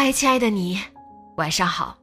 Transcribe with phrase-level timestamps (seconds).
[0.00, 0.78] 嗨，亲爱的你，
[1.38, 1.98] 晚上好。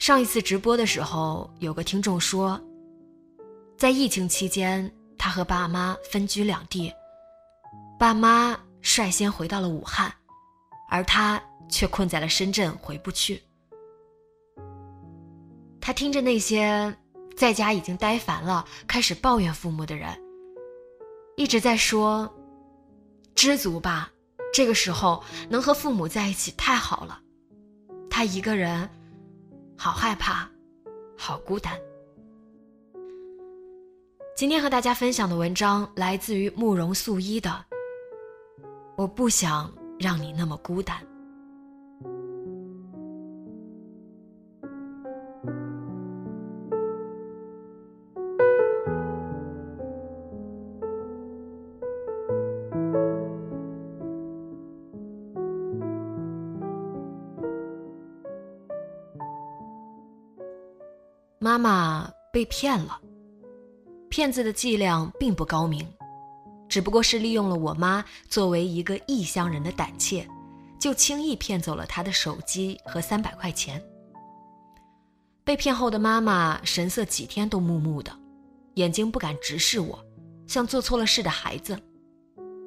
[0.00, 2.60] 上一次直播的时候，有个听众说，
[3.76, 6.92] 在疫情期间，他和爸妈分居两地，
[7.96, 10.12] 爸妈率先回到了武汉，
[10.90, 13.40] 而他却困在了深圳，回不去。
[15.80, 16.92] 他听着那些
[17.36, 20.10] 在家已经待烦了、开始抱怨父母的人，
[21.36, 22.28] 一直在说
[23.36, 24.10] ：“知足吧。”
[24.54, 27.20] 这个时候能和父母在一起太好了，
[28.08, 28.88] 他一个人，
[29.76, 30.48] 好害怕，
[31.18, 31.76] 好孤单。
[34.36, 37.50] 今天和大家分享的文章来自于慕容素衣的
[38.96, 40.96] 《我不想让你那么孤单》。
[61.44, 62.98] 妈妈被骗了，
[64.08, 65.86] 骗子的伎俩并不高明，
[66.70, 70.26] 只不过是利用了我妈作为一个异乡人的胆怯，
[70.80, 73.84] 就轻易骗走了她的手机和三百块钱。
[75.44, 78.10] 被骗后的妈妈神色几天都木木的，
[78.76, 80.02] 眼睛不敢直视我，
[80.46, 81.78] 像做错了事的孩子。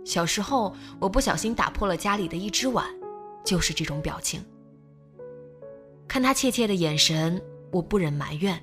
[0.05, 2.87] 小时候我不小心打破了家里的一只碗，
[3.43, 4.39] 就是这种表情。
[6.07, 7.41] 看他怯怯的眼神。
[7.69, 8.57] 我不忍埋怨，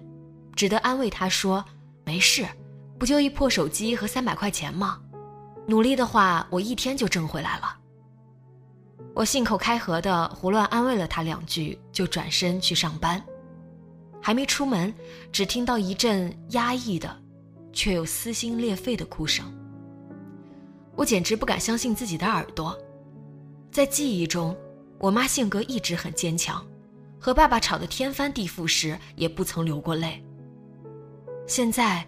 [0.54, 1.64] 只得安慰他说
[2.04, 2.46] ：“没事，
[2.98, 5.00] 不就一破手机和三百块钱吗？
[5.66, 7.78] 努力的话，我一天就挣回来了。”
[9.14, 13.22] 我信口开河的胡乱安慰了他两句，就转身去上班。
[14.20, 14.92] 还没出门，
[15.30, 17.14] 只听到一阵压抑的，
[17.72, 19.44] 却又撕心裂肺的哭声。
[20.96, 22.76] 我简直不敢相信自己的耳朵。
[23.70, 24.56] 在记忆中，
[24.98, 26.64] 我妈性格一直很坚强。
[27.20, 30.23] 和爸爸吵得天翻地覆时，也不曾流过泪。
[31.46, 32.06] 现在，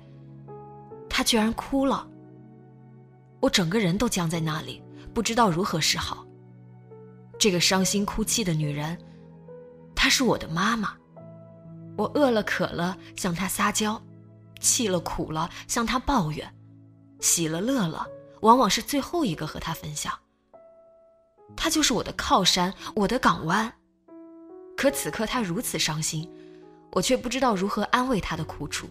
[1.09, 2.09] 他居然哭了。
[3.41, 4.83] 我整个人都僵在那里，
[5.13, 6.27] 不知道如何是好。
[7.39, 8.99] 这个伤心哭泣的女人，
[9.95, 10.97] 她是我的妈妈。
[11.97, 14.03] 我饿了渴了向她撒娇，
[14.59, 16.51] 气了苦了向她抱怨，
[17.21, 18.07] 喜了乐了，
[18.41, 20.13] 往往是最后一个和她分享。
[21.55, 23.71] 她就是我的靠山，我的港湾。
[24.77, 26.31] 可此刻她如此伤心，
[26.93, 28.89] 我却不知道如何安慰她的苦楚。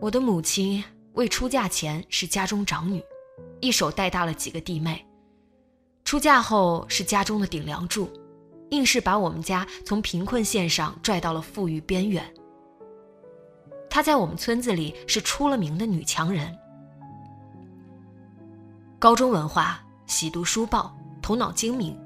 [0.00, 0.82] 我的母亲
[1.12, 3.00] 未出嫁前是家中长女，
[3.60, 4.96] 一手带大了几个弟妹；
[6.04, 8.10] 出嫁后是家中的顶梁柱，
[8.70, 12.28] 硬是把我们家从贫困线上拽到了富裕边缘。
[13.88, 16.52] 她在我们村子里是出了名的女强人，
[18.98, 21.96] 高中文化，喜读书报，头脑精明。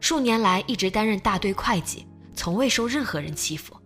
[0.00, 3.76] 数年来一直担任大队会计，从未受任何人欺负。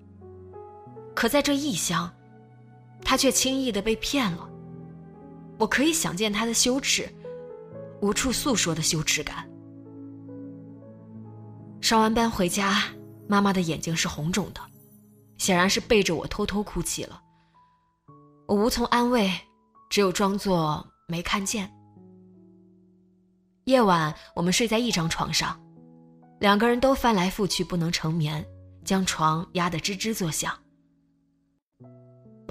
[1.13, 2.09] 可在这异乡，
[3.05, 4.49] 他却轻易的被骗了。
[5.59, 7.09] 我可以想见他的羞耻，
[8.01, 9.49] 无处诉说的羞耻感。
[11.81, 12.85] 上完班回家，
[13.29, 14.61] 妈妈的眼睛是红肿的，
[15.39, 17.21] 显然是背着我偷偷哭泣了。
[18.47, 19.31] 我无从安慰，
[19.91, 21.71] 只有装作没看见。
[23.65, 25.61] 夜晚，我们睡在一张床上。
[26.41, 28.45] 两个人都翻来覆去不能成眠，
[28.85, 30.53] 将床压得吱吱作响。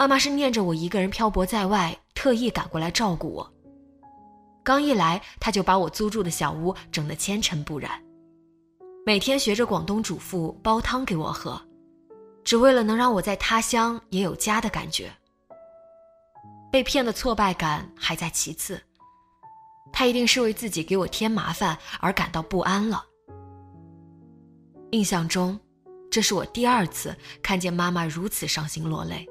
[0.02, 3.54] 妈妈是念着我一个人漂泊在外，特意赶过来照顾我。
[4.64, 8.02] 刚一来，她就把我租住的小屋整得纤尘不染，
[9.06, 11.62] 每天学着广东主妇煲汤给我喝，
[12.44, 15.14] 只为了能让我在他乡也有家的感觉。
[16.72, 18.82] 被骗的挫败感还在其次，
[19.94, 23.06] 他一定是为自己给我添麻烦而感到不安了。
[24.94, 25.60] 印象中，
[26.10, 29.28] 这是我第二次看见妈妈如此伤心落泪。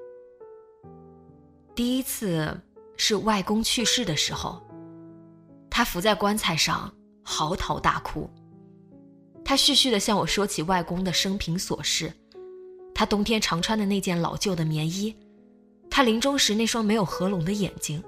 [1.81, 2.55] 第一次
[2.99, 4.63] 是外公去世的时候，
[5.71, 6.93] 他伏在棺材上
[7.23, 8.29] 嚎啕大哭。
[9.43, 12.13] 他絮絮地向我说起外公的生平琐事，
[12.95, 15.17] 他冬天常穿的那件老旧的棉衣，
[15.89, 18.05] 他临终时那双没有合拢的眼睛。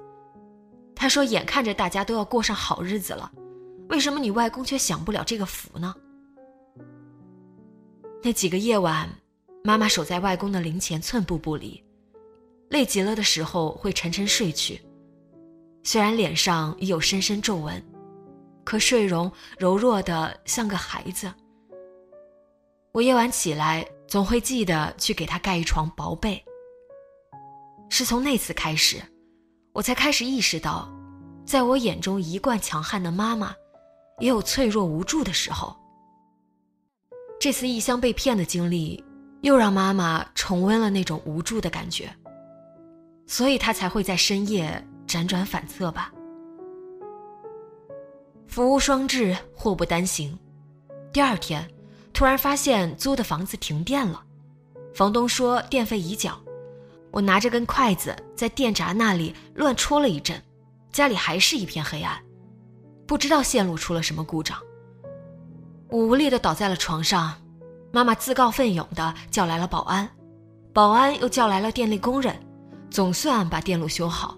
[0.94, 3.32] 他说：“眼看着大家都要过上好日子了，
[3.88, 5.94] 为什么你外公却享不了这个福呢？”
[8.22, 9.08] 那几个夜晚，
[9.64, 11.82] 妈妈守在外公的灵前寸步不离，
[12.72, 14.80] 累极了的时候会沉沉睡去。
[15.84, 17.84] 虽然脸上已有深深皱纹，
[18.64, 21.30] 可睡容柔弱的像个孩子。
[22.92, 26.42] 我夜晚起来总会记得去给他盖一床薄被。
[27.90, 29.02] 是从那次开始，
[29.74, 30.90] 我才开始意识到，
[31.44, 33.54] 在我眼中一贯强悍的妈妈，
[34.18, 35.76] 也有脆弱无助的时候。
[37.38, 39.04] 这次异乡被骗的经历，
[39.42, 42.10] 又让妈妈重温了那种无助的感觉，
[43.26, 46.12] 所以他才会在深夜辗转反侧吧。
[48.46, 50.38] 福无双至，祸不单行。
[51.12, 51.66] 第二天，
[52.12, 54.22] 突然发现租的房子停电了，
[54.94, 56.38] 房东说电费已缴。
[57.10, 60.42] 我拿着根筷子在电闸那里乱戳了一阵，
[60.90, 62.18] 家里还是一片黑暗，
[63.06, 64.58] 不知道线路出了什么故障。
[65.88, 67.34] 我无力地倒在了床上，
[67.90, 70.08] 妈妈自告奋勇地叫来了保安，
[70.72, 72.34] 保安又叫来了电力工人，
[72.92, 74.36] 总算把电路修好，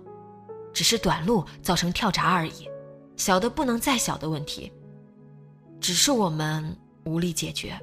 [0.72, 2.68] 只是短路造成跳闸而已，
[3.16, 4.72] 小的不能再小的问题，
[5.80, 7.76] 只是我们无力解决。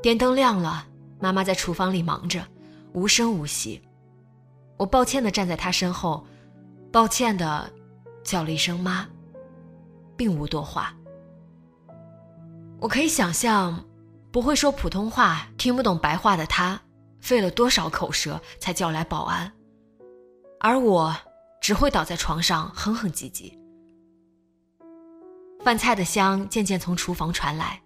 [0.00, 0.86] 电灯亮了，
[1.18, 2.46] 妈妈在厨房里忙着，
[2.92, 3.82] 无声无息。
[4.76, 6.24] 我抱歉地站在她身后，
[6.92, 7.68] 抱歉地
[8.22, 9.08] 叫了一声妈，
[10.16, 10.94] 并无多话。
[12.78, 13.84] 我可以想象，
[14.30, 16.80] 不会说普通话、听不懂白话的他，
[17.24, 19.50] 费了多少口舌才叫来保安，
[20.60, 21.16] 而我
[21.58, 23.50] 只会倒在床上哼哼唧唧。
[25.64, 27.80] 饭菜的香渐渐从厨房传来，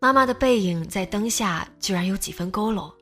[0.00, 2.94] 妈妈的背影在灯下居然有几分佝偻。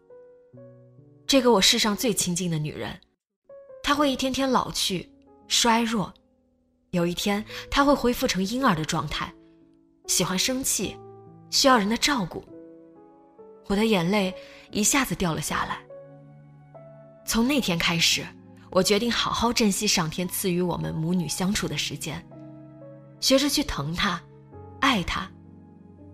[1.27, 2.99] 这个我世上最亲近的女人，
[3.83, 5.13] 她会一天天老去、
[5.47, 6.11] 衰弱，
[6.93, 9.31] 有一天她会恢复成婴儿的状态。
[10.07, 10.97] 喜欢生气，
[11.51, 12.43] 需要人的照顾。
[13.67, 14.35] 我的眼泪
[14.71, 15.79] 一下子掉了下来。
[17.27, 18.27] 从那天开始，
[18.71, 22.25] 我决定好好珍惜上天赐予我们母女相处的时间，
[23.21, 24.21] 学着去疼她，
[24.81, 25.29] 爱她，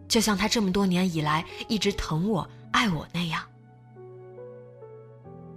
[0.08, 3.42] 就像她这么多年以来一直疼我、爱我那样。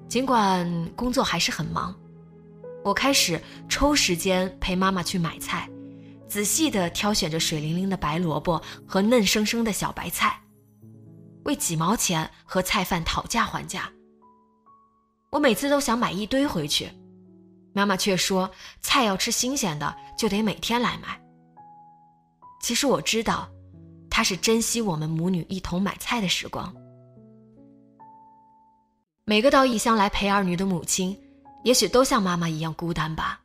[0.07, 1.93] 尽管工作还是很忙，
[2.83, 5.69] 我开始抽时间陪妈妈去买菜。
[6.27, 10.37] 仔细地挑选着水灵灵的白萝卜和嫩生生的小白菜，
[11.47, 13.89] 为几毛钱和菜贩讨价还价。
[15.31, 16.89] 我每次都想买一堆回去，
[17.73, 18.49] 妈妈却说
[18.81, 21.19] 菜要吃新鲜的，就得每天来买。
[22.61, 23.49] 其实我知道，
[24.09, 26.73] 她是珍惜我们母女一同买菜的时光。
[29.23, 31.17] 每个到异乡来陪儿女的母亲，
[31.63, 33.39] 也许都像妈妈一样孤单吧。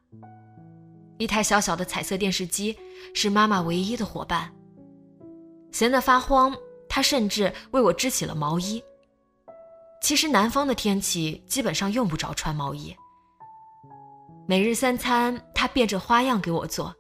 [1.19, 2.77] 一台小小的彩色电视机
[3.15, 4.53] 是妈妈唯一的伙伴。
[5.71, 6.55] 闲得发慌，
[6.95, 8.85] 他甚至为我织起了毛衣。
[10.03, 12.95] 其实南方的天气基本上用不着穿毛衣。
[14.47, 16.95] 每日三餐，他变着花样给我做。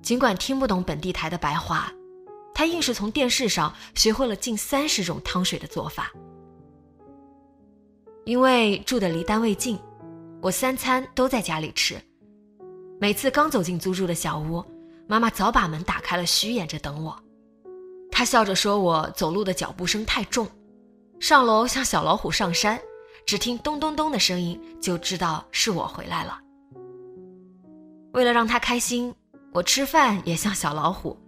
[0.00, 1.92] 尽管听不懂本地台的白话，
[2.54, 6.12] 他硬是从电视上学会了近三十种汤水的做法。
[8.24, 9.76] 因为住的离单位近，
[10.40, 12.00] 我三餐都在家里吃。
[13.00, 14.64] 每次刚走进租住的小屋，
[15.08, 17.23] 妈妈早把门打开了，虚掩着等我。
[18.16, 20.48] 他笑着说：“我走路的脚步声太重，
[21.18, 22.80] 上楼像小老虎上山，
[23.26, 26.38] 只听咚咚咚的声音就知道是我回来了。”
[28.14, 29.12] 为了让他开心，
[29.52, 31.18] 我吃饭也像小老虎，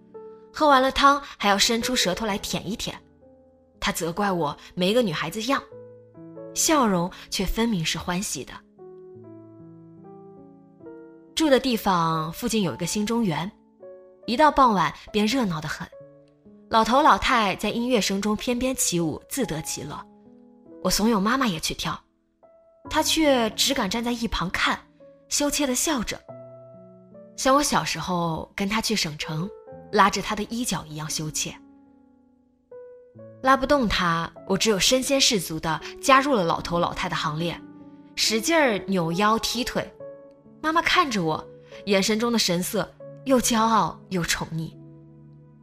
[0.55, 2.97] 喝完了汤还要伸出舌头来舔一舔。
[3.81, 5.61] 他责怪我没个女孩子样，
[6.55, 8.53] 笑容却分明是欢喜的。
[11.35, 13.51] 住的地方附近有一个新中园，
[14.25, 15.87] 一到傍晚便热闹得很，
[16.77, 19.99] 老头老太在音乐声中翩翩起舞，自得其乐。
[20.83, 21.99] 我怂恿妈妈也去跳，
[22.91, 24.79] 她却只敢站在一旁看，
[25.31, 26.21] 羞怯地笑着，
[27.35, 29.49] 像我小时候跟她去省城，
[29.91, 31.57] 拉着她的衣角一样羞怯。
[33.43, 37.59] 拉不动她，我只有身先士卒地加入了老头老太的行列，
[38.17, 39.91] 使劲儿扭腰踢腿。
[40.61, 41.43] 妈妈看着我，
[41.87, 44.71] 眼神中的神色又骄傲又宠溺。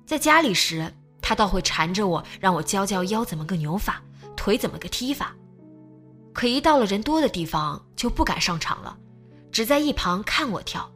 [0.07, 0.91] 在家里时，
[1.23, 4.03] 他倒会缠着我，让我教教腰怎么个扭法，
[4.35, 5.33] 腿怎么个踢法。
[6.33, 8.97] 可一到了人多的地方，就不敢上场了，
[9.51, 10.91] 只在一旁看我跳。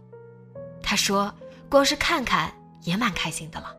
[0.84, 1.34] 他说
[1.70, 2.54] ：“光是看看
[2.84, 3.74] 也蛮开心的了。”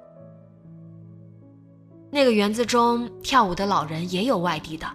[2.10, 4.88] 那个园子中跳舞的老人也有外地的。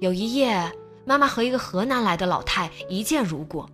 [0.00, 0.70] 有一夜，
[1.06, 3.64] 妈妈和一个河南来的老太一见如故，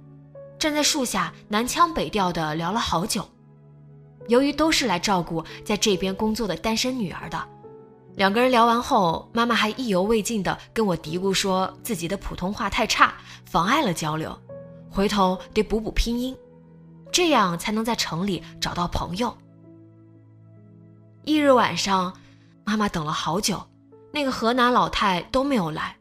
[0.58, 3.28] 站在树下南腔北调的聊了好久。
[4.28, 7.49] 由于都是来照顾在这边工作的单身女儿的，
[8.14, 14.38] 两个人聊完后，妈妈还意犹未尽地跟我嘀咕说自己的普通话太差，妨碍了交流，
[14.88, 16.37] 回头得补补拼音，
[17.11, 19.37] 这样才能在城里找到朋友。
[21.25, 22.14] 翌日晚上。
[22.64, 23.66] 妈妈等了好久，
[24.12, 25.97] 那个河南老太都没有来。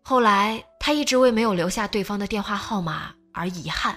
[0.00, 3.94] 后来她一直为没有留下对方的电话号码而遗憾。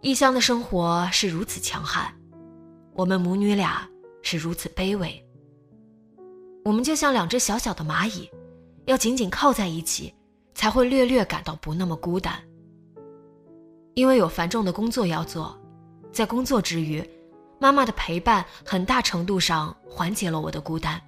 [0.00, 2.14] 异乡的生活是如此强悍，
[2.94, 3.88] 我们母女俩
[4.22, 5.26] 是如此卑微。
[6.64, 8.30] 我们就像两只小小的蚂蚁，
[8.84, 10.14] 要紧紧靠在一起，
[10.54, 12.32] 才会略略感到不那么孤单。
[13.94, 15.58] 因为有繁重的工作要做，
[16.12, 17.04] 在工作之余。
[17.60, 21.02] 妈妈的陪伴很大程度上缓解了我的孤单。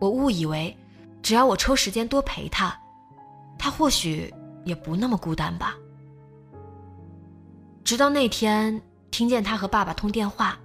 [0.00, 0.76] 我误以为，
[1.22, 2.76] 只要我抽时间多陪她，
[3.56, 5.76] 她或许也不那么孤单吧。
[7.84, 10.58] 直到那天听见他和爸爸通电话，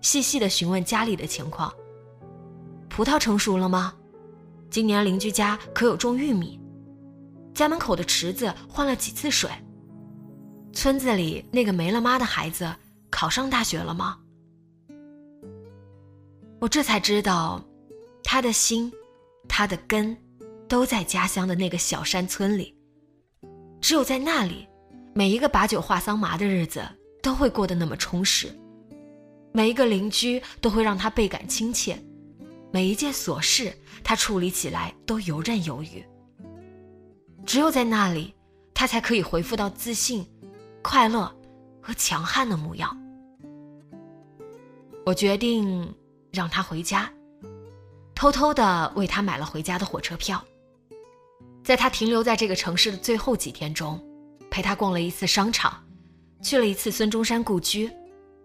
[0.00, 1.72] 细细的询问家里的情况：
[2.88, 3.94] 葡萄成熟了吗？
[4.70, 6.60] 今年邻居家可有种玉米？
[7.54, 9.50] 家门口的池子换了几次水？
[10.72, 12.74] 村子里那个没了妈的孩子？
[13.10, 14.18] 考上大学了吗？
[16.60, 17.62] 我这才知道，
[18.24, 18.90] 他的心，
[19.46, 20.16] 他的根，
[20.66, 22.74] 都在家乡的那个小山村里。
[23.80, 24.66] 只有在那里，
[25.16, 26.84] 每一个把酒话桑麻的日子
[27.22, 28.52] 都会过得那么充实，
[29.52, 31.96] 每一个邻居都会让他倍感亲切，
[32.72, 36.04] 每一件琐事他处理起来都游刃有余。
[37.46, 38.34] 只有在那里，
[38.74, 40.26] 他才可以恢复到自信、
[40.82, 41.32] 快乐
[41.80, 43.00] 和强悍的模样。
[45.06, 45.94] 我决定
[46.32, 47.08] 让他回家，
[48.16, 50.44] 偷偷的为他买了回家的火车票。
[51.62, 54.02] 在他停留在这个城市的最后几天中，
[54.54, 55.82] 陪他逛了一次商场，
[56.40, 57.90] 去了一次孙中山故居，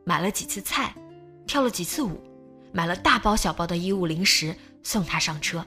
[0.03, 0.91] 买了几次菜，
[1.45, 2.19] 跳了几次舞，
[2.71, 5.63] 买了大包小包的衣物零食送他上车。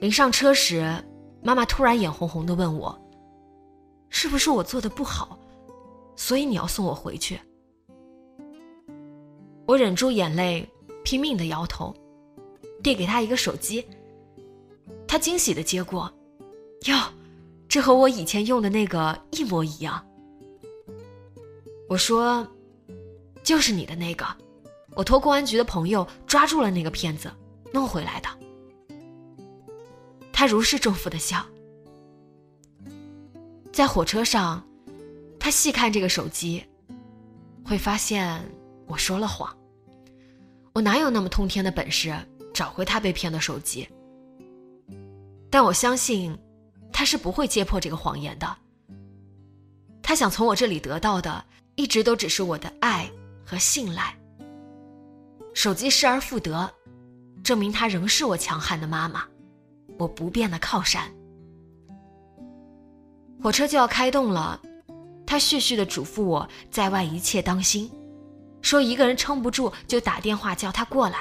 [0.00, 0.92] 临上车时，
[1.44, 3.00] 妈妈突然眼红红的问我
[4.10, 5.38] ：“是不是我做的不好，
[6.16, 7.38] 所以你要送我回去？”
[9.64, 10.68] 我忍住眼泪，
[11.04, 11.94] 拼命的摇头，
[12.82, 13.86] 递给他一个手机。
[15.06, 16.12] 他惊喜的接过，
[16.86, 16.96] 哟，
[17.72, 20.06] 这和我以前用的那个一模一样。
[21.88, 22.46] 我说，
[23.42, 24.26] 就是你的那个，
[24.94, 27.32] 我托公安局的朋友抓住了那个骗子，
[27.72, 28.28] 弄回来的。
[30.34, 31.42] 他如释重负的笑。
[33.72, 34.62] 在火车上，
[35.40, 36.62] 他细看这个手机，
[37.64, 38.38] 会发现。
[38.86, 39.50] 我说了谎，
[40.74, 42.14] 我哪有那么通天的本事
[42.52, 43.88] 找回他被骗的手机？
[45.48, 46.36] 但我相信，
[46.92, 48.56] 他是不会揭破这个谎言的。
[50.02, 51.44] 他想从我这里得到的，
[51.74, 53.10] 一直都只是我的爱
[53.44, 54.14] 和信赖。
[55.54, 56.70] 手机失而复得，
[57.42, 59.24] 证明他仍是我强悍的妈妈，
[59.98, 61.10] 我不变的靠山。
[63.42, 64.60] 火车就要开动了，
[65.26, 67.90] 他絮絮的嘱咐我在外一切当心。
[68.60, 71.18] 说一个人撑不住，就打电话叫他过来。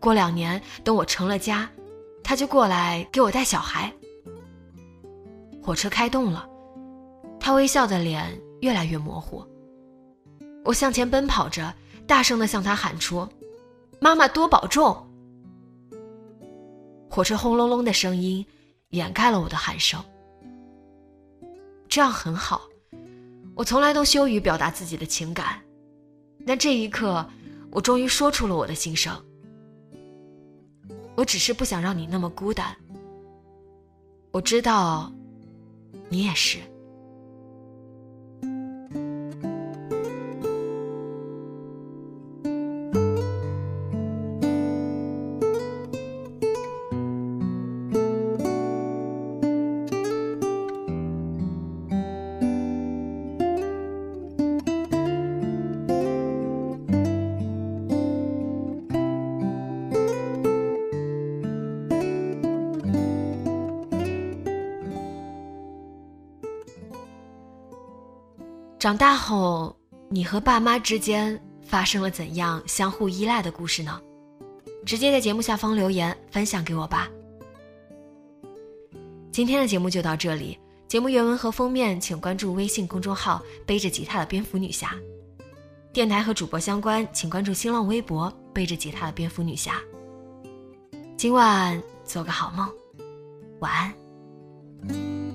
[0.00, 1.68] 过两年，等我成了家，
[2.24, 3.92] 他就过来给我带小孩。
[5.62, 6.48] 火车开动了，
[7.38, 9.44] 他微笑的脸越来越模糊。
[10.64, 11.72] 我向前奔跑着，
[12.06, 13.26] 大声的向他喊出
[14.00, 14.96] ：“妈妈多保重。”
[17.10, 18.44] 火车轰隆隆的声音
[18.90, 20.02] 掩盖了我的喊声。
[21.88, 22.62] 这样很好，
[23.54, 25.60] 我从来都羞于表达自己的情感。
[26.46, 27.26] 但这一刻，
[27.70, 29.12] 我终于说出了我的心声。
[31.16, 32.74] 我只是不想让你那么孤单。
[34.30, 35.12] 我知道，
[36.12, 36.58] 你也是。
[68.80, 69.76] 长大后，
[70.08, 74.00] 你和爸妈之间发生了怎样相互依赖的故事呢？
[74.86, 77.06] 直接在节目下方留言分享给我吧。
[79.30, 80.58] 今天的节目就到这里，
[80.88, 84.94] 节目原文和封面请关注微信公众号“背着吉他的蝙蝠女侠”，
[85.92, 89.74] 电台和主播相关请关注新浪微博“背着吉他的蝙蝠女侠”。
[91.18, 92.66] 今晚做个好梦，
[93.58, 95.29] 晚安。